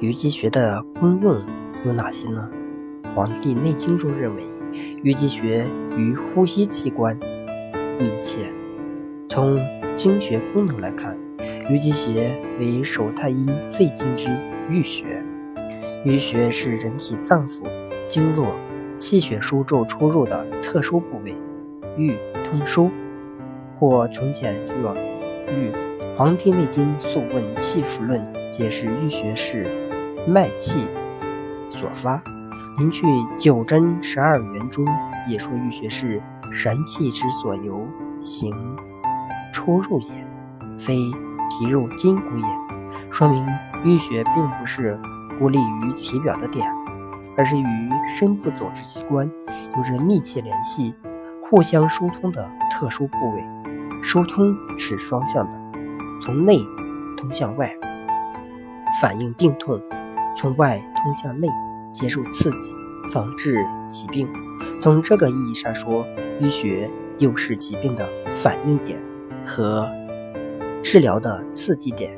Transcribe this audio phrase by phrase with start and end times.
[0.00, 1.42] 虞姬穴的功用
[1.84, 2.48] 有哪些呢？
[3.14, 4.44] 《黄帝内经》中认为，
[5.02, 7.18] 虞姬穴与呼吸器官
[7.98, 8.48] 密切。
[9.28, 9.58] 从
[9.94, 11.18] 经学功能来看，
[11.68, 14.28] 虞姬穴为手太阴肺经之
[14.70, 15.20] 俞穴。
[16.04, 17.64] 俞穴是人体脏腑、
[18.06, 18.54] 经络、
[19.00, 21.34] 气血输注出入的特殊部位，
[21.96, 22.16] 俞
[22.48, 22.88] 通输，
[23.80, 25.72] 或从前若俞。
[26.14, 28.20] 《黄帝内经·素问·气府论》
[28.50, 29.66] 解释俞穴是
[30.26, 30.86] 脉气
[31.70, 32.22] 所发。
[32.78, 34.86] 临去九针十二元中
[35.26, 36.22] 也说俞穴是
[36.52, 37.86] 神气之所由
[38.22, 38.54] 行。
[39.52, 40.26] 出入也，
[40.78, 40.94] 非
[41.50, 42.46] 皮肉筋骨也，
[43.10, 43.44] 说明
[43.84, 44.98] 淤血并不是
[45.38, 46.70] 孤立于体表的点，
[47.36, 49.28] 而是与深部组织器官
[49.76, 50.94] 有着密切联系、
[51.42, 53.44] 互相疏通的特殊部位。
[54.02, 55.58] 疏通是双向的，
[56.20, 56.58] 从内
[57.16, 57.74] 通向外，
[59.00, 59.80] 反映病痛；
[60.38, 61.48] 从外通向内，
[61.92, 62.72] 接受刺激，
[63.10, 64.28] 防治疾病。
[64.80, 66.06] 从这个意义上说，
[66.40, 68.96] 淤血又是疾病的反应点。
[69.44, 69.88] 和
[70.82, 72.14] 治疗的刺激点，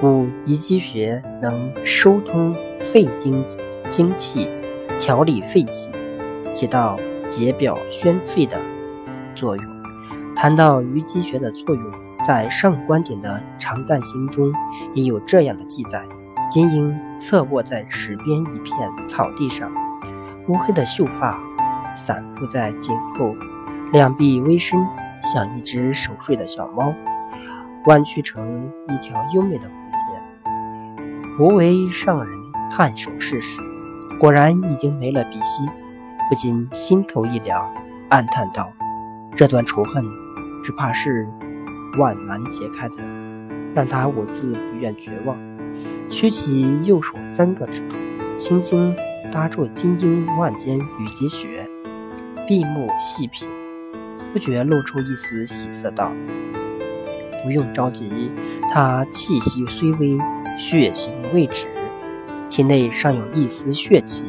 [0.00, 3.44] 故乙肌穴能疏通肺经
[3.90, 4.48] 精气，
[4.98, 5.92] 调理肺气，
[6.50, 8.58] 起到解表宣肺的
[9.34, 9.64] 作用。
[10.34, 11.92] 谈到鱼肌穴的作用，
[12.26, 14.50] 在上官典的《长干行》中
[14.94, 16.02] 也有这样的记载：
[16.52, 19.72] 金鹰侧卧在石边一片草地上，
[20.48, 21.40] 乌黑的秀发
[21.94, 23.34] 散布在颈后，
[23.90, 24.78] 两臂微伸。
[25.22, 26.92] 像一只熟睡的小猫，
[27.86, 33.58] 弯曲成一条优美的弧线，无为上人探手试试，
[34.20, 35.64] 果然已经没了鼻息，
[36.28, 37.64] 不禁心头一凉，
[38.10, 38.70] 暗叹道
[39.36, 40.04] ：“这段仇恨，
[40.62, 41.26] 只怕是
[41.98, 42.96] 万难解开的。”
[43.74, 45.34] 但他我自不愿绝望，
[46.12, 47.96] 屈起右手三个指头，
[48.36, 48.94] 轻轻
[49.32, 51.66] 搭住金鹰腕间羽肌穴，
[52.46, 53.48] 闭目细品。
[54.30, 56.12] 不觉露出一丝喜色，道
[57.42, 58.30] ：“不用着急，
[58.70, 60.18] 他气息虽微，
[60.58, 61.66] 血行未止，
[62.50, 64.26] 体内尚有一丝血气，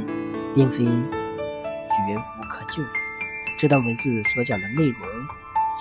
[0.55, 2.81] 并非绝无可救。”
[3.59, 4.99] 这段文字所讲的内容，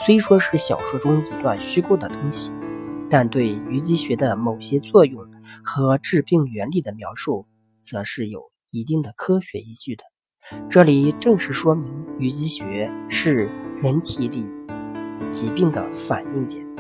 [0.05, 2.51] 虽说是小说中一段虚构的东西，
[3.09, 5.25] 但对虞姬穴的某些作用
[5.65, 7.47] 和治病原理的描述，
[7.83, 10.05] 则是有一定的科学依据的。
[10.69, 13.51] 这里正是说明淤积穴是。
[13.83, 14.47] 人体里
[15.33, 16.72] 疾病的反应点。